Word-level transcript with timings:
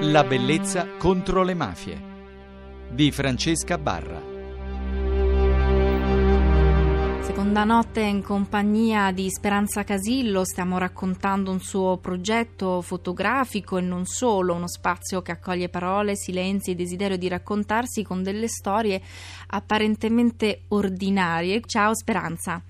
La 0.00 0.24
bellezza 0.24 0.86
contro 0.98 1.42
le 1.42 1.54
mafie 1.54 1.98
di 2.90 3.10
Francesca 3.10 3.78
Barra. 3.78 4.20
Seconda 7.22 7.64
notte 7.64 8.02
in 8.02 8.22
compagnia 8.22 9.10
di 9.10 9.30
Speranza 9.30 9.84
Casillo 9.84 10.44
stiamo 10.44 10.76
raccontando 10.76 11.50
un 11.50 11.60
suo 11.60 11.96
progetto 11.96 12.82
fotografico 12.82 13.78
e 13.78 13.80
non 13.80 14.04
solo, 14.04 14.52
uno 14.52 14.68
spazio 14.68 15.22
che 15.22 15.32
accoglie 15.32 15.70
parole, 15.70 16.14
silenzi 16.14 16.72
e 16.72 16.74
desiderio 16.74 17.16
di 17.16 17.28
raccontarsi 17.28 18.02
con 18.02 18.22
delle 18.22 18.48
storie 18.48 19.00
apparentemente 19.46 20.64
ordinarie. 20.68 21.62
Ciao 21.64 21.94
Speranza. 21.94 22.62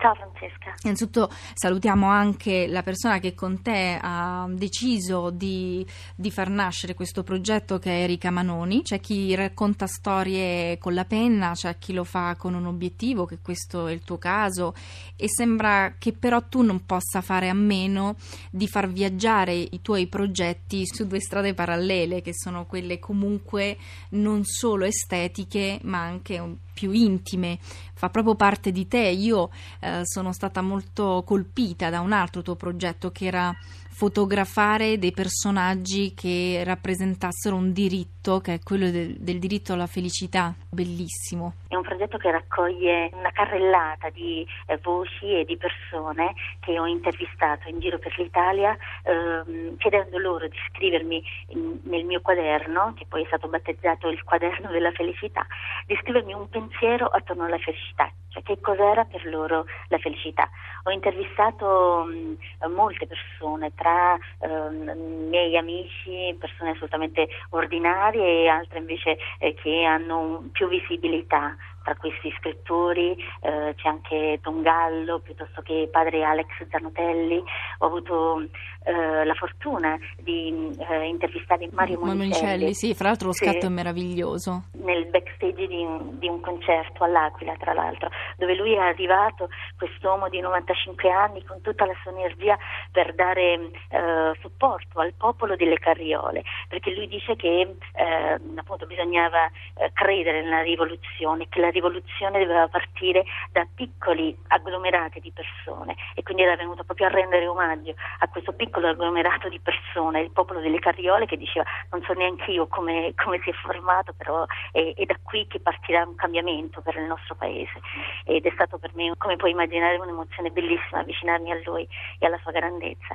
Ciao 0.00 0.14
Francesca. 0.14 0.72
Innanzitutto 0.84 1.28
salutiamo 1.52 2.08
anche 2.08 2.66
la 2.66 2.82
persona 2.82 3.18
che 3.18 3.34
con 3.34 3.60
te 3.60 3.98
ha 4.00 4.46
deciso 4.48 5.28
di, 5.28 5.86
di, 6.16 6.30
far 6.30 6.48
nascere 6.48 6.94
questo 6.94 7.22
progetto 7.22 7.78
che 7.78 7.90
è 7.90 8.02
Erika 8.04 8.30
Manoni. 8.30 8.80
C'è 8.80 8.98
chi 8.98 9.34
racconta 9.34 9.86
storie 9.86 10.78
con 10.78 10.94
la 10.94 11.04
penna, 11.04 11.52
c'è 11.52 11.76
chi 11.76 11.92
lo 11.92 12.04
fa 12.04 12.34
con 12.36 12.54
un 12.54 12.64
obiettivo, 12.64 13.26
che 13.26 13.40
questo 13.42 13.88
è 13.88 13.92
il 13.92 14.00
tuo 14.00 14.16
caso, 14.16 14.74
e 15.16 15.28
sembra 15.28 15.96
che 15.98 16.14
però 16.14 16.40
tu 16.48 16.62
non 16.62 16.86
possa 16.86 17.20
fare 17.20 17.50
a 17.50 17.54
meno 17.54 18.16
di 18.50 18.66
far 18.68 18.88
viaggiare 18.88 19.52
i 19.52 19.82
tuoi 19.82 20.06
progetti 20.06 20.86
su 20.86 21.06
due 21.06 21.20
strade 21.20 21.52
parallele, 21.52 22.22
che 22.22 22.32
sono 22.32 22.64
quelle 22.64 22.98
comunque 22.98 23.76
non 24.10 24.44
solo 24.44 24.86
estetiche, 24.86 25.78
ma 25.82 26.00
anche 26.00 26.38
un 26.38 26.56
più 26.80 26.92
intime, 26.92 27.58
fa 27.92 28.08
proprio 28.08 28.34
parte 28.36 28.72
di 28.72 28.88
te. 28.88 29.00
Io 29.00 29.50
eh, 29.80 30.00
sono 30.04 30.32
stata 30.32 30.62
molto 30.62 31.22
colpita 31.26 31.90
da 31.90 32.00
un 32.00 32.12
altro 32.12 32.40
tuo 32.40 32.56
progetto 32.56 33.10
che 33.10 33.26
era 33.26 33.54
fotografare 34.00 34.96
dei 34.96 35.12
personaggi 35.12 36.14
che 36.14 36.62
rappresentassero 36.64 37.54
un 37.54 37.70
diritto, 37.70 38.40
che 38.40 38.54
è 38.54 38.58
quello 38.60 38.90
del, 38.90 39.16
del, 39.18 39.38
diritto 39.38 39.74
alla 39.74 39.86
felicità. 39.86 40.54
Bellissimo. 40.70 41.52
È 41.68 41.74
un 41.74 41.82
progetto 41.82 42.16
che 42.16 42.30
raccoglie 42.30 43.10
una 43.12 43.30
carrellata 43.30 44.08
di 44.08 44.46
eh, 44.68 44.78
voci 44.82 45.38
e 45.38 45.44
di 45.44 45.58
persone 45.58 46.32
che 46.60 46.80
ho 46.80 46.86
intervistato 46.86 47.68
in 47.68 47.78
giro 47.78 47.98
per 47.98 48.18
l'Italia, 48.18 48.74
ehm, 49.04 49.76
chiedendo 49.76 50.16
loro 50.16 50.48
di 50.48 50.56
scrivermi 50.72 51.22
in, 51.48 51.80
nel 51.82 52.06
mio 52.06 52.22
quaderno, 52.22 52.94
che 52.96 53.04
poi 53.06 53.24
è 53.24 53.26
stato 53.26 53.48
battezzato 53.48 54.08
il 54.08 54.24
quaderno 54.24 54.70
della 54.70 54.92
felicità, 54.92 55.46
di 55.84 55.94
scrivermi 56.00 56.32
un 56.32 56.48
pensiero 56.48 57.04
attorno 57.04 57.44
alla 57.44 57.58
felicità 57.58 58.10
cioè 58.30 58.42
che 58.42 58.60
cos'era 58.60 59.04
per 59.04 59.24
loro 59.26 59.66
la 59.88 59.98
felicità. 59.98 60.48
Ho 60.84 60.90
intervistato 60.90 62.04
mh, 62.06 62.72
molte 62.72 63.06
persone, 63.06 63.72
tra 63.74 64.16
ehm, 64.38 65.28
miei 65.28 65.56
amici, 65.56 66.34
persone 66.38 66.70
assolutamente 66.70 67.28
ordinarie 67.50 68.44
e 68.44 68.48
altre 68.48 68.78
invece 68.78 69.18
eh, 69.38 69.54
che 69.54 69.84
hanno 69.84 70.48
più 70.52 70.68
visibilità 70.68 71.56
tra 71.82 71.94
questi 71.96 72.32
scrittori 72.38 73.12
eh, 73.40 73.74
c'è 73.76 73.88
anche 73.88 74.38
Don 74.42 74.62
Gallo 74.62 75.20
piuttosto 75.20 75.62
che 75.62 75.88
padre 75.90 76.24
Alex 76.24 76.48
Zanotelli. 76.68 77.42
Ho 77.78 77.86
avuto 77.86 78.42
eh, 78.84 79.24
la 79.24 79.34
fortuna 79.34 79.98
di 80.18 80.76
eh, 80.78 81.04
intervistare 81.06 81.68
Mario 81.72 81.98
Monicelli. 81.98 82.18
Monicelli. 82.18 82.74
Sì, 82.74 82.94
fra 82.94 83.08
l'altro 83.08 83.28
lo 83.28 83.32
scatto 83.32 83.60
sì, 83.60 83.66
è 83.66 83.68
meraviglioso. 83.68 84.64
Nel 84.72 85.06
backstage 85.06 85.66
di, 85.66 85.86
di, 86.18 86.28
un 86.28 86.40
concerto 86.40 87.04
all'Aquila, 87.04 87.54
tra 87.58 87.72
l'altro, 87.72 88.10
dove 88.36 88.54
lui 88.54 88.74
è 88.74 88.78
arrivato, 88.78 89.48
quest'uomo 89.76 90.28
di 90.28 90.40
95 90.40 91.10
anni, 91.10 91.44
con 91.44 91.60
tutta 91.60 91.86
la 91.86 91.94
sua 92.02 92.12
energia 92.12 92.58
per 92.92 93.14
dare 93.14 93.70
eh, 93.88 94.32
supporto 94.40 95.00
al 95.00 95.14
popolo 95.16 95.56
delle 95.56 95.78
carriole, 95.78 96.42
perché 96.68 96.92
lui 96.94 97.08
dice 97.08 97.36
che 97.36 97.76
eh, 97.94 98.40
appunto 98.56 98.86
bisognava 98.86 99.46
eh, 99.46 99.90
credere 99.92 100.42
nella 100.42 100.62
rivoluzione, 100.62 101.48
che 101.48 101.60
la 101.60 101.69
rivoluzione 101.70 102.40
doveva 102.40 102.68
partire 102.68 103.24
da 103.52 103.66
piccoli 103.74 104.36
agglomerati 104.48 105.20
di 105.20 105.32
persone 105.32 105.96
e 106.14 106.22
quindi 106.22 106.42
era 106.42 106.56
venuto 106.56 106.84
proprio 106.84 107.06
a 107.06 107.10
rendere 107.10 107.46
omaggio 107.46 107.94
a 108.18 108.28
questo 108.28 108.52
piccolo 108.52 108.88
agglomerato 108.88 109.48
di 109.48 109.60
persone, 109.60 110.20
il 110.20 110.30
popolo 110.30 110.60
delle 110.60 110.78
carriole 110.78 111.26
che 111.26 111.36
diceva 111.36 111.64
non 111.90 112.02
so 112.02 112.12
neanche 112.12 112.50
io 112.50 112.66
come, 112.66 113.12
come 113.22 113.40
si 113.42 113.50
è 113.50 113.52
formato, 113.52 114.12
però 114.16 114.44
è, 114.72 114.94
è, 114.94 115.04
da 115.04 115.16
qui 115.22 115.46
che 115.46 115.60
partirà 115.60 116.04
un 116.06 116.14
cambiamento 116.14 116.80
per 116.80 116.96
il 116.96 117.04
nostro 117.04 117.34
paese 117.34 117.80
ed 118.24 118.44
è 118.44 118.50
stato 118.52 118.78
per 118.78 118.90
me, 118.94 119.12
come 119.16 119.36
puoi 119.36 119.52
immaginare, 119.52 119.96
un'emozione 119.96 120.50
bellissima 120.50 121.00
avvicinarmi 121.00 121.52
a 121.52 121.60
lui 121.64 121.86
e 122.18 122.26
alla 122.26 122.38
sua 122.42 122.52
grandezza. 122.52 123.14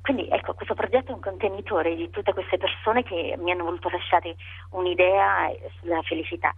Quindi 0.00 0.28
ecco, 0.28 0.54
questo 0.54 0.74
progetto 0.74 1.10
è 1.10 1.14
un 1.14 1.20
contenitore 1.20 1.94
di 1.94 2.08
tutte 2.10 2.32
queste 2.32 2.58
persone 2.58 3.02
che 3.02 3.36
mi 3.38 3.50
hanno 3.50 3.64
voluto 3.64 3.88
lasciare 3.88 4.36
un'idea 4.70 5.50
sulla 5.80 6.00
felicità 6.02 6.54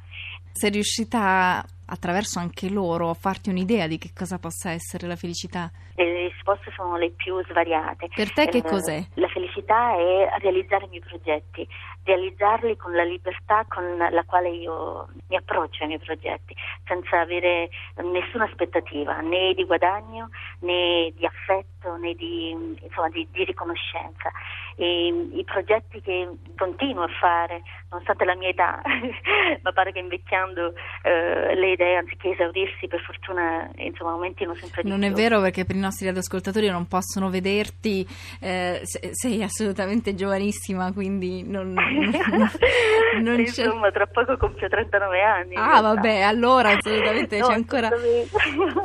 sei 0.58 0.70
riuscita 0.70 1.18
para 1.38 1.77
attraverso 1.88 2.38
anche 2.38 2.68
loro 2.68 3.10
a 3.10 3.14
farti 3.14 3.50
un'idea 3.50 3.86
di 3.86 3.98
che 3.98 4.10
cosa 4.14 4.38
possa 4.38 4.70
essere 4.70 5.06
la 5.06 5.16
felicità? 5.16 5.70
Le 5.94 6.28
risposte 6.28 6.70
sono 6.76 6.96
le 6.96 7.10
più 7.10 7.42
svariate. 7.44 8.08
Per 8.14 8.32
te 8.32 8.46
che 8.46 8.58
eh, 8.58 8.62
cos'è? 8.62 9.02
La 9.14 9.28
felicità 9.28 9.94
è 9.96 10.28
realizzare 10.40 10.84
i 10.84 10.88
miei 10.88 11.02
progetti, 11.02 11.66
realizzarli 12.04 12.76
con 12.76 12.92
la 12.94 13.04
libertà 13.04 13.64
con 13.68 13.96
la 13.96 14.24
quale 14.24 14.50
io 14.50 15.08
mi 15.28 15.36
approccio 15.36 15.82
ai 15.82 15.88
miei 15.88 16.00
progetti, 16.00 16.54
senza 16.84 17.20
avere 17.20 17.68
nessuna 17.96 18.44
aspettativa, 18.44 19.20
né 19.20 19.52
di 19.54 19.64
guadagno, 19.64 20.30
né 20.60 21.12
di 21.14 21.26
affetto, 21.26 21.96
né 21.96 22.14
di, 22.14 22.50
insomma, 22.80 23.08
di, 23.10 23.26
di 23.30 23.44
riconoscenza. 23.44 24.30
E, 24.76 25.08
I 25.08 25.44
progetti 25.44 26.00
che 26.00 26.28
continuo 26.56 27.02
a 27.02 27.08
fare, 27.20 27.62
nonostante 27.90 28.24
la 28.24 28.36
mia 28.36 28.48
età, 28.48 28.80
ma 29.62 29.72
pare 29.72 29.92
che 29.92 29.98
invecchiando 29.98 30.72
eh, 31.02 31.54
le 31.54 31.76
idee 31.78 31.96
anziché 31.96 32.30
esaurirsi 32.30 32.88
per 32.88 33.00
fortuna 33.00 33.70
insomma 33.76 34.10
aumentino 34.12 34.54
sempre 34.54 34.82
di 34.82 34.88
non 34.88 34.98
più. 34.98 35.08
Non 35.08 35.16
è 35.16 35.22
vero 35.22 35.40
perché 35.40 35.64
per 35.64 35.76
i 35.76 35.78
nostri 35.78 36.06
radioascoltatori 36.06 36.68
non 36.68 36.88
possono 36.88 37.30
vederti, 37.30 38.04
eh, 38.40 38.80
sei 38.82 39.42
assolutamente 39.42 40.14
giovanissima 40.14 40.92
quindi 40.92 41.44
non, 41.44 41.72
non, 41.72 42.10
non 43.22 43.36
c'è... 43.44 43.64
Insomma 43.64 43.90
tra 43.92 44.06
poco 44.06 44.36
compio 44.36 44.68
39 44.68 45.20
anni. 45.22 45.54
Ah 45.54 45.80
vabbè 45.80 46.20
allora 46.22 46.70
assolutamente 46.70 47.38
no, 47.38 47.46
c'è 47.46 47.54
ancora 47.54 47.90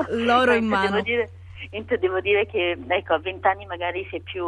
l'oro 0.10 0.52
no, 0.52 0.58
in 0.58 0.66
mano. 0.66 1.02
Devo 1.02 1.02
dire 1.02 1.30
devo 2.00 2.20
dire 2.20 2.46
che 2.46 2.78
ecco, 2.88 3.14
a 3.14 3.20
vent'anni 3.20 3.66
magari 3.66 4.06
si 4.10 4.18
è 4.18 4.20
più, 4.20 4.44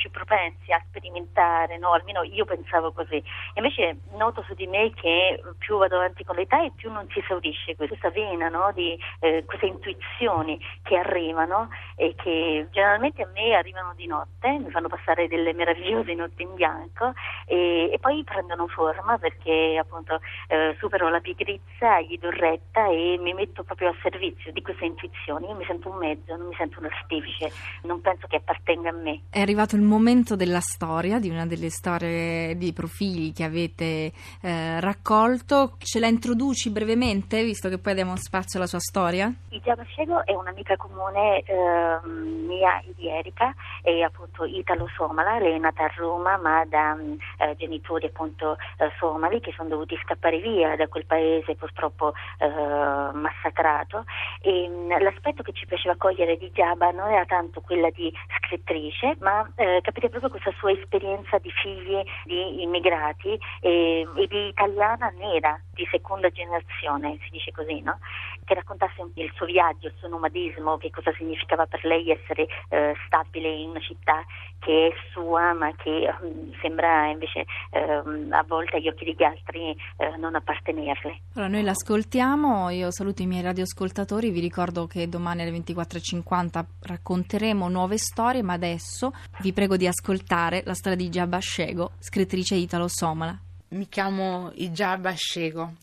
più, 0.00 0.10
propensi 0.10 0.72
a 0.72 0.82
sperimentare, 0.88 1.76
no? 1.76 1.92
almeno 1.92 2.22
io 2.22 2.46
pensavo 2.46 2.92
così. 2.92 3.22
Invece 3.54 3.98
noto 4.16 4.42
su 4.46 4.54
di 4.54 4.66
me 4.66 4.92
che 4.94 5.42
più 5.58 5.76
vado 5.76 5.96
avanti 5.96 6.24
con 6.24 6.36
l'età 6.36 6.64
e 6.64 6.72
più 6.74 6.90
non 6.90 7.06
si 7.10 7.18
esaurisce 7.18 7.76
questa 7.76 8.08
vena 8.08 8.48
no? 8.48 8.72
di 8.74 8.98
eh, 9.20 9.44
queste 9.44 9.66
intuizioni 9.66 10.58
che 10.82 10.96
arrivano 10.96 11.68
e 11.96 12.14
che 12.16 12.66
generalmente 12.70 13.22
a 13.22 13.28
me 13.34 13.54
arrivano 13.54 13.92
di 13.94 14.06
notte, 14.06 14.48
mi 14.48 14.70
fanno 14.70 14.88
passare 14.88 15.28
delle 15.28 15.52
meravigliose 15.52 16.14
notti 16.14 16.42
in 16.42 16.54
bianco 16.54 17.12
e, 17.44 17.90
e 17.92 17.98
poi 18.00 18.24
prendono 18.24 18.66
forma 18.68 19.18
perché 19.18 19.76
appunto 19.78 20.20
eh, 20.48 20.74
supero 20.78 21.10
la 21.10 21.20
pigrizia, 21.20 22.00
gli 22.00 22.16
do 22.18 22.30
retta 22.30 22.88
e 22.88 23.18
mi 23.20 23.34
metto 23.34 23.64
proprio 23.64 23.90
a 23.90 23.94
servizio 24.00 24.50
di 24.52 24.62
queste 24.62 24.86
intuizioni. 24.86 25.46
Io 25.46 25.54
mi 25.54 25.64
sento 25.66 25.90
un 25.90 25.98
mezzo, 25.98 26.34
non 26.36 26.46
mi 26.46 26.54
sento 26.56 26.78
un 26.78 26.86
artefice, 26.86 27.52
non 27.82 28.00
penso 28.00 28.26
che 28.26 28.36
appartenga 28.36 28.88
a 28.88 28.92
me. 28.92 29.22
È 29.30 29.40
arrivato 29.40 29.76
il 29.76 29.82
momento 29.90 30.36
della 30.36 30.60
storia, 30.60 31.18
di 31.18 31.28
una 31.28 31.46
delle 31.46 31.68
storie 31.68 32.56
di 32.56 32.72
profili 32.72 33.32
che 33.32 33.44
avete 33.44 34.12
eh, 34.40 34.80
raccolto. 34.80 35.76
Ce 35.78 35.98
la 35.98 36.06
introduci 36.06 36.70
brevemente, 36.70 37.42
visto 37.42 37.68
che 37.68 37.78
poi 37.78 37.94
diamo 37.94 38.16
spazio 38.16 38.58
alla 38.58 38.68
sua 38.68 38.78
storia? 38.78 39.32
Ijama 39.48 39.84
Scego 39.84 40.24
è 40.24 40.32
un'amica 40.32 40.76
comune 40.76 41.42
eh, 41.42 42.06
mia 42.06 42.80
e 42.80 42.94
di 42.96 43.08
Erika, 43.08 43.52
è 43.82 44.00
appunto 44.00 44.44
italo-somala, 44.44 45.38
lei 45.38 45.56
è 45.56 45.58
nata 45.58 45.84
a 45.84 45.92
Roma 45.96 46.36
ma 46.38 46.64
da 46.66 46.96
eh, 46.96 47.56
genitori 47.56 48.06
appunto 48.06 48.56
eh, 48.78 48.90
somali 48.98 49.40
che 49.40 49.52
sono 49.56 49.68
dovuti 49.68 49.98
scappare 50.04 50.38
via 50.38 50.76
da 50.76 50.86
quel 50.86 51.04
paese 51.04 51.56
purtroppo 51.56 52.12
eh, 52.38 53.12
massacrato 53.12 54.04
e 54.40 54.68
mh, 54.68 55.02
l'aspetto 55.02 55.42
che 55.42 55.52
ci 55.52 55.66
piaceva 55.66 55.96
cogliere 55.96 56.36
di 56.36 56.50
Giaba 56.52 56.90
non 56.90 57.10
era 57.10 57.24
tanto 57.24 57.60
quella 57.60 57.90
di 57.90 58.12
scrittrice, 58.38 59.16
ma 59.20 59.50
eh, 59.56 59.79
capite 59.80 60.08
proprio 60.08 60.30
questa 60.30 60.52
sua 60.58 60.72
esperienza 60.72 61.38
di 61.38 61.50
figli 61.50 62.02
di 62.24 62.62
immigrati 62.62 63.38
e, 63.60 64.06
e 64.16 64.26
di 64.26 64.48
italiana 64.48 65.12
nera, 65.18 65.60
di 65.72 65.86
seconda 65.90 66.28
generazione, 66.30 67.18
si 67.24 67.30
dice 67.30 67.52
così, 67.52 67.80
no? 67.80 67.98
che 68.44 68.54
raccontasse 68.54 69.10
il 69.14 69.30
suo 69.34 69.46
viaggio, 69.46 69.86
il 69.86 69.94
suo 69.98 70.08
nomadismo, 70.08 70.76
che 70.78 70.90
cosa 70.90 71.12
significava 71.16 71.66
per 71.66 71.84
lei 71.84 72.10
essere 72.10 72.48
eh, 72.68 72.94
stabile 73.06 73.48
in 73.48 73.70
una 73.70 73.80
città 73.80 74.24
che 74.60 74.88
è 74.88 75.10
sua 75.12 75.54
ma 75.54 75.74
che 75.74 76.08
um, 76.20 76.52
sembra 76.60 77.06
invece 77.06 77.46
um, 77.70 78.28
a 78.30 78.44
volte 78.46 78.76
agli 78.76 78.88
occhi 78.88 79.04
degli 79.06 79.22
altri 79.22 79.74
uh, 79.96 80.18
non 80.18 80.34
appartenerle. 80.34 81.20
Allora 81.34 81.50
noi 81.50 81.62
l'ascoltiamo, 81.62 82.68
io 82.70 82.90
saluto 82.90 83.22
i 83.22 83.26
miei 83.26 83.42
radioascoltatori, 83.42 84.30
vi 84.30 84.40
ricordo 84.40 84.86
che 84.86 85.08
domani 85.08 85.42
alle 85.42 85.52
24.50 85.52 86.64
racconteremo 86.80 87.68
nuove 87.68 87.96
storie, 87.96 88.42
ma 88.42 88.52
adesso 88.52 89.12
vi 89.40 89.52
prego 89.52 89.69
di 89.76 89.86
ascoltare 89.86 90.62
la 90.64 90.74
storia 90.74 90.96
di 90.96 91.08
Jabba 91.08 91.40
Shego, 91.40 91.92
scrittrice 91.98 92.54
italo-somala. 92.54 93.38
Mi 93.68 93.88
chiamo 93.88 94.50
Ijaba 94.54 95.14
Shego. 95.16 95.74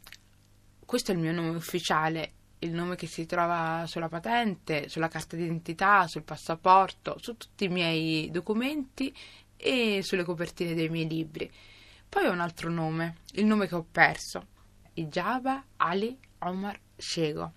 Questo 0.85 1.11
è 1.11 1.15
il 1.15 1.21
mio 1.21 1.31
nome 1.31 1.55
ufficiale, 1.55 2.31
il 2.59 2.71
nome 2.71 2.95
che 2.95 3.07
si 3.07 3.25
trova 3.25 3.85
sulla 3.87 4.09
patente, 4.09 4.89
sulla 4.89 5.07
carta 5.07 5.35
d'identità, 5.35 6.07
sul 6.07 6.23
passaporto, 6.23 7.17
su 7.19 7.37
tutti 7.37 7.65
i 7.65 7.69
miei 7.69 8.29
documenti 8.31 9.13
e 9.55 10.01
sulle 10.03 10.23
copertine 10.23 10.73
dei 10.73 10.89
miei 10.89 11.07
libri. 11.07 11.51
Poi 12.09 12.25
ho 12.25 12.31
un 12.31 12.39
altro 12.39 12.69
nome, 12.69 13.17
il 13.33 13.45
nome 13.45 13.67
che 13.67 13.75
ho 13.75 13.85
perso, 13.89 14.45
Ijaba 14.93 15.63
Ali 15.77 16.17
Omar 16.39 16.79
Shego. 16.95 17.53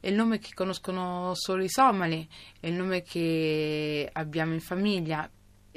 È 0.00 0.08
il 0.08 0.14
nome 0.14 0.38
che 0.38 0.54
conoscono 0.54 1.32
solo 1.34 1.62
i 1.62 1.68
somali, 1.68 2.28
è 2.60 2.68
il 2.68 2.74
nome 2.74 3.02
che 3.02 4.08
abbiamo 4.12 4.52
in 4.52 4.60
famiglia, 4.60 5.28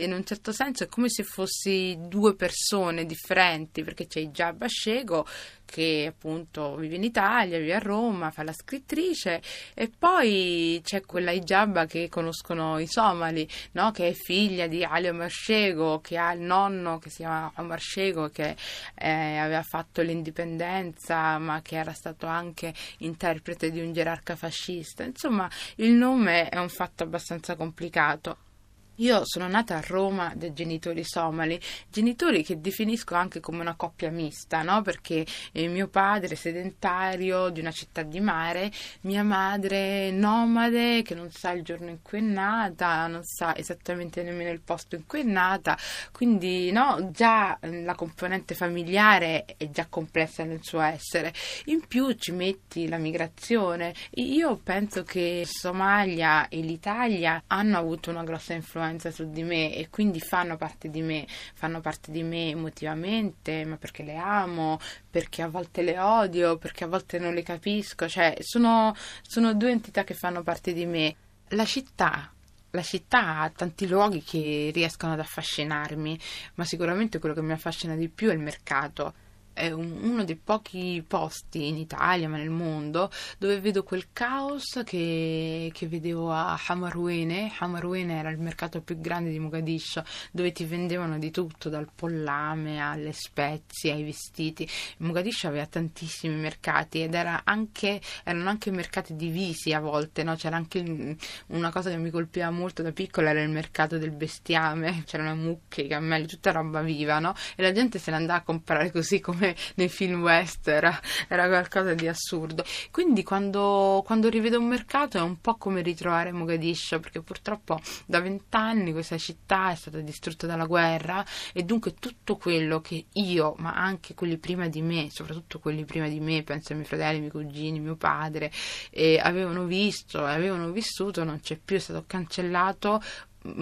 in 0.04 0.14
un 0.14 0.24
certo 0.26 0.52
senso 0.52 0.84
è 0.84 0.88
come 0.88 1.10
se 1.10 1.24
fossi 1.24 1.98
due 2.00 2.36
persone 2.36 3.06
differenti, 3.06 3.84
perché 3.84 4.08
c'è 4.08 4.22
Jabba 4.28 4.68
Scego 4.68 5.26
che 5.72 6.06
appunto 6.10 6.76
vive 6.76 6.96
in 6.96 7.04
Italia, 7.04 7.58
vive 7.58 7.76
a 7.76 7.80
Roma, 7.80 8.30
fa 8.30 8.44
la 8.44 8.52
scrittrice 8.52 9.42
e 9.74 9.90
poi 9.98 10.82
c'è 10.84 11.02
quella 11.02 11.32
Ijabba 11.32 11.86
che 11.86 12.10
conoscono 12.10 12.78
i 12.78 12.88
somali, 12.88 13.48
no? 13.72 13.92
che 13.92 14.10
è 14.10 14.14
figlia 14.14 14.68
di 14.68 14.84
Ali 14.84 15.08
Omar 15.08 15.30
Scego, 15.30 16.02
che 16.02 16.18
ha 16.18 16.34
il 16.34 16.42
nonno 16.42 17.00
che 17.00 17.10
si 17.10 17.18
chiama 17.18 17.52
Omar 17.56 17.80
Scego, 17.80 18.30
che 18.30 18.56
eh, 18.96 19.38
aveva 19.38 19.64
fatto 19.64 20.02
l'indipendenza 20.02 21.38
ma 21.38 21.62
che 21.62 21.78
era 21.78 21.94
stato 21.94 22.26
anche 22.26 22.74
interprete 23.00 23.72
di 23.72 23.80
un 23.80 23.94
gerarca 23.94 24.36
fascista. 24.36 25.04
Insomma, 25.04 25.50
il 25.78 25.94
nome 25.94 26.50
è 26.50 26.58
un 26.58 26.70
fatto 26.70 27.04
abbastanza 27.04 27.56
complicato. 27.56 28.50
Io 28.96 29.22
sono 29.24 29.48
nata 29.48 29.78
a 29.78 29.84
Roma 29.88 30.34
da 30.36 30.52
genitori 30.52 31.04
somali, 31.06 31.60
genitori 31.90 32.44
che 32.44 32.60
definisco 32.60 33.16
anche 33.16 33.40
come 33.40 33.62
una 33.62 33.76
coppia 33.76 34.12
mista, 34.12 34.62
no? 34.64 34.82
perché 34.82 35.26
eh, 35.54 35.68
mio 35.68 35.88
padre 35.88 36.36
sedentario 36.36 37.50
di 37.50 37.62
una 37.62 37.72
città 37.72 38.04
di 38.04 38.20
mare, 38.20 38.70
mia 39.02 39.24
madre 39.24 40.12
nomade 40.12 41.04
che 41.04 41.16
non 41.16 41.32
sa 41.32 41.52
il 41.52 41.64
giorno 41.64 41.90
in 41.90 42.02
cui 42.02 42.20
è 42.20 42.22
nata, 42.22 43.08
non 43.08 43.24
sa 43.24 43.56
esattamente 43.56 44.24
nemmeno 44.24 44.52
il 44.52 44.62
posto 44.62 44.96
in 44.96 45.06
cui 45.08 45.22
è 45.22 45.24
nata, 45.24 45.78
quindi 46.12 46.70
no, 46.72 47.10
già 47.12 47.58
eh, 47.60 47.84
la 47.84 47.96
componente 47.96 48.56
familiare 48.56 49.46
è 49.58 49.70
già 49.70 49.88
complessa 49.90 50.44
nel 50.44 50.60
suo 50.62 50.82
essere. 50.82 51.34
In 51.66 51.88
più 51.88 52.12
ci 52.14 52.34
metti 52.34 52.88
la 52.90 52.98
migrazione. 52.98 53.96
Io 54.16 54.58
penso 54.58 55.04
che 55.04 55.44
Somalia 55.48 56.50
e 56.50 56.60
l'Italia 56.60 57.42
hanno 57.48 57.78
avuto 57.78 58.10
una 58.10 58.24
grossa 58.24 58.54
influenza 58.54 58.90
influenza 58.92 59.12
su 59.12 59.30
di 59.30 59.44
me 59.44 59.74
e 59.74 59.90
quindi 59.90 60.20
fanno 60.20 60.58
parte 60.58 60.90
di 60.90 61.02
me, 61.02 61.26
fanno 61.54 61.82
parte 61.82 62.12
di 62.12 62.24
me 62.24 62.50
emotivamente, 62.50 63.66
ma 63.66 63.78
perché 63.78 64.04
le 64.04 64.18
amo, 64.18 64.80
perché 65.10 65.42
a 65.42 65.48
volte 65.48 65.82
le 65.82 65.98
odio, 65.98 66.58
perché 66.58 66.84
a 66.84 66.88
volte 66.88 67.18
non 67.20 67.34
le 67.34 67.44
capisco, 67.44 68.08
cioè 68.08 68.36
sono, 68.40 68.96
sono 69.22 69.54
due 69.54 69.72
entità 69.72 70.04
che 70.04 70.14
fanno 70.14 70.44
parte 70.44 70.74
di 70.74 70.86
me. 70.86 71.16
La 71.50 71.66
città 71.66 72.32
la 72.74 72.84
città 72.84 73.40
ha 73.40 73.50
tanti 73.50 73.86
luoghi 73.86 74.24
che 74.24 74.72
riescono 74.74 75.12
ad 75.12 75.20
affascinarmi, 75.20 76.18
ma 76.56 76.64
sicuramente 76.64 77.20
quello 77.20 77.36
che 77.36 77.42
mi 77.42 77.52
affascina 77.52 77.96
di 77.96 78.08
più 78.08 78.30
è 78.30 78.34
il 78.34 78.40
mercato 78.40 79.14
è 79.54 79.72
un, 79.72 79.98
uno 80.02 80.24
dei 80.24 80.36
pochi 80.36 81.04
posti 81.06 81.68
in 81.68 81.78
Italia, 81.78 82.30
ma 82.30 82.38
nel 82.38 82.50
mondo, 82.50 83.10
dove 83.38 83.60
vedo 83.60 83.84
quel 83.84 84.08
caos 84.14 84.82
che, 84.86 85.70
che 85.74 85.88
vedevo 85.88 86.32
a 86.32 86.60
Hamarwene. 86.68 87.52
Hamarwene 87.58 88.18
era 88.18 88.30
il 88.30 88.40
mercato 88.40 88.82
più 88.82 89.00
grande 89.00 89.30
di 89.30 89.40
Mogadiscio, 89.40 90.04
dove 90.32 90.52
ti 90.52 90.66
vendevano 90.66 91.18
di 91.18 91.32
tutto, 91.32 91.70
dal 91.70 91.90
pollame 91.94 92.80
alle 92.80 93.12
spezie, 93.12 93.92
ai 93.92 94.04
vestiti. 94.04 94.68
Mogadiscio 94.98 95.48
aveva 95.48 95.66
tantissimi 95.66 96.36
mercati 96.36 97.02
ed 97.04 97.14
era 97.14 97.42
anche, 97.44 98.02
erano 98.24 98.50
anche 98.50 98.72
mercati 98.72 99.16
divisi 99.16 99.74
a 99.74 99.80
volte, 99.80 100.24
no? 100.24 100.36
c'era 100.36 100.56
anche 100.56 101.18
una 101.48 101.72
cosa 101.72 101.90
che 101.90 101.98
mi 101.98 102.10
colpiva 102.10 102.50
molto 102.50 102.82
da 102.82 102.92
piccola, 102.92 103.32
era 103.32 103.42
il 103.42 103.50
mercato 103.50 103.98
del 103.98 104.12
bestiame, 104.12 105.04
c'erano 105.06 105.36
mucche, 105.36 105.88
cammelli, 105.88 106.28
tutta 106.28 106.52
roba 106.52 106.82
viva, 106.82 107.20
no? 107.20 107.34
e 107.56 107.62
la 107.62 107.72
gente 107.72 108.00
se 108.00 108.12
ne 108.12 108.18
andava 108.18 108.40
a 108.40 108.44
comprare 108.44 108.92
così 108.92 109.20
come 109.20 109.41
come 109.42 109.56
nei 109.76 109.90
film 109.90 110.22
western, 110.22 110.98
era 111.28 111.48
qualcosa 111.48 111.96
di 111.96 112.08
assurdo. 112.08 112.64
Quindi 112.92 113.24
quando, 113.24 114.04
quando 114.06 114.30
rivedo 114.30 114.60
un 114.60 114.68
mercato 114.68 115.18
è 115.18 115.22
un 115.22 115.42
po' 115.42 115.56
come 115.56 115.82
ritrovare 115.82 116.32
Mogadiscio, 116.32 117.00
perché 117.00 117.22
purtroppo 117.22 117.80
da 118.06 118.20
vent'anni 118.20 118.92
questa 118.92 119.18
città 119.18 119.72
è 119.72 119.76
stata 119.76 120.00
distrutta 120.00 120.46
dalla 120.46 120.66
guerra 120.66 121.26
e 121.54 121.64
dunque 121.64 121.96
tutto 121.96 122.38
quello 122.38 122.80
che 122.82 123.06
io, 123.14 123.56
ma 123.58 123.74
anche 123.74 124.14
quelli 124.14 124.38
prima 124.38 124.68
di 124.68 124.82
me, 124.82 125.10
soprattutto 125.10 125.60
quelli 125.60 125.84
prima 125.86 126.08
di 126.08 126.20
me, 126.20 126.44
penso 126.44 126.72
ai 126.72 126.80
miei 126.80 126.88
fratelli, 126.88 127.16
ai 127.16 127.20
miei 127.20 127.32
cugini, 127.32 127.80
mio 127.80 127.96
padre, 127.96 128.52
eh, 128.92 129.20
avevano 129.22 129.66
visto 129.66 130.28
e 130.28 130.32
avevano 130.32 130.72
vissuto, 130.72 131.24
non 131.24 131.40
c'è 131.40 131.58
più, 131.58 131.78
è 131.78 131.80
stato 131.80 132.04
cancellato 132.06 133.02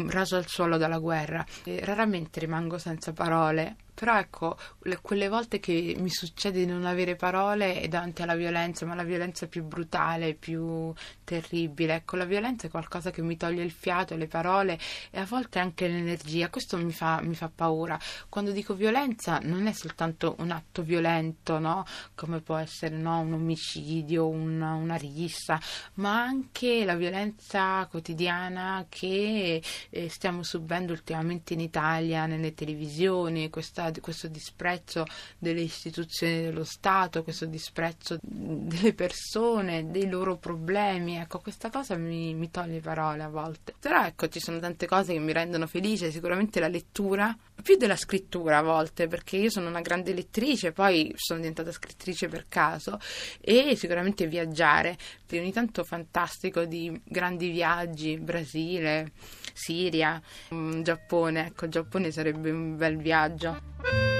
raso 0.07 0.35
al 0.35 0.47
suolo 0.47 0.77
dalla 0.77 0.99
guerra. 0.99 1.45
E 1.63 1.79
raramente 1.83 2.39
rimango 2.39 2.77
senza 2.77 3.13
parole 3.13 3.75
però 3.99 4.17
ecco, 4.17 4.57
le, 4.83 4.99
quelle 5.01 5.27
volte 5.27 5.59
che 5.59 5.93
mi 5.99 6.09
succede 6.09 6.59
di 6.59 6.65
non 6.65 6.85
avere 6.85 7.17
parole 7.17 7.81
è 7.81 7.89
davanti 7.89 8.21
alla 8.21 8.35
violenza, 8.35 8.85
ma 8.85 8.95
la 8.95 9.03
violenza 9.03 9.47
più 9.47 9.65
brutale, 9.65 10.35
più 10.35 10.93
terribile. 11.25 11.95
Ecco, 11.95 12.15
la 12.15 12.23
violenza 12.23 12.67
è 12.67 12.69
qualcosa 12.69 13.11
che 13.11 13.21
mi 13.21 13.35
toglie 13.35 13.61
il 13.61 13.71
fiato, 13.71 14.15
le 14.15 14.27
parole 14.27 14.79
e 15.11 15.19
a 15.19 15.25
volte 15.25 15.59
anche 15.59 15.89
l'energia. 15.89 16.49
Questo 16.49 16.77
mi 16.77 16.93
fa, 16.93 17.19
mi 17.21 17.35
fa 17.35 17.51
paura. 17.53 17.99
Quando 18.29 18.51
dico 18.51 18.73
violenza 18.73 19.39
non 19.43 19.67
è 19.67 19.73
soltanto 19.73 20.35
un 20.39 20.51
atto 20.51 20.81
violento, 20.81 21.59
no? 21.59 21.83
Come 22.15 22.39
può 22.39 22.55
essere 22.55 22.95
no? 22.95 23.19
un 23.19 23.33
omicidio, 23.33 24.29
una, 24.29 24.75
una 24.75 24.95
rissa, 24.95 25.59
ma 25.95 26.21
anche 26.21 26.85
la 26.85 26.95
violenza 26.95 27.85
quotidiana 27.91 28.85
che 28.87 29.61
eh, 29.89 30.07
stiamo 30.09 30.41
subendo 30.43 30.93
ultimamente 30.93 31.51
in 31.51 31.59
Italia, 31.59 32.27
nelle 32.27 32.53
televisioni, 32.53 33.49
questa 33.49 33.88
questo 33.99 34.27
disprezzo 34.27 35.05
delle 35.37 35.61
istituzioni 35.61 36.41
dello 36.41 36.63
Stato, 36.63 37.23
questo 37.23 37.45
disprezzo 37.45 38.17
delle 38.21 38.93
persone, 38.93 39.89
dei 39.89 40.07
loro 40.07 40.37
problemi. 40.37 41.17
Ecco, 41.17 41.39
questa 41.39 41.69
cosa 41.69 41.95
mi, 41.95 42.33
mi 42.33 42.49
toglie 42.51 42.79
parole 42.79 43.23
a 43.23 43.29
volte. 43.29 43.73
Però 43.79 44.05
ecco, 44.05 44.27
ci 44.27 44.39
sono 44.39 44.59
tante 44.59 44.85
cose 44.85 45.13
che 45.13 45.19
mi 45.19 45.33
rendono 45.33 45.67
felice, 45.67 46.11
sicuramente 46.11 46.59
la 46.59 46.67
lettura, 46.67 47.35
più 47.61 47.75
della 47.75 47.95
scrittura 47.95 48.59
a 48.59 48.61
volte, 48.61 49.07
perché 49.07 49.37
io 49.37 49.49
sono 49.49 49.67
una 49.67 49.81
grande 49.81 50.13
lettrice, 50.13 50.71
poi 50.71 51.11
sono 51.15 51.39
diventata 51.39 51.71
scrittrice 51.71 52.27
per 52.27 52.45
caso, 52.47 52.99
e 53.41 53.75
sicuramente 53.75 54.27
viaggiare. 54.27 54.97
Ogni 55.31 55.51
tanto 55.51 55.83
fantastico 55.83 56.65
di 56.65 56.99
grandi 57.03 57.49
viaggi, 57.49 58.17
Brasile, 58.17 59.11
Siria, 59.53 60.21
mm, 60.53 60.81
Giappone. 60.81 61.47
Ecco, 61.47 61.67
Giappone 61.67 62.11
sarebbe 62.11 62.49
un 62.49 62.75
bel 62.77 62.97
viaggio. 62.97 63.77
Thank 63.81 63.93
you. 63.93 64.18